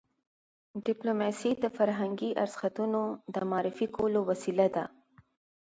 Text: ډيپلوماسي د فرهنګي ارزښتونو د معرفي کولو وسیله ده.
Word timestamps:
ډيپلوماسي 0.85 1.51
د 1.63 1.65
فرهنګي 1.77 2.31
ارزښتونو 2.43 3.01
د 3.33 3.35
معرفي 3.51 3.87
کولو 3.95 4.19
وسیله 4.29 4.67
ده. 4.75 4.85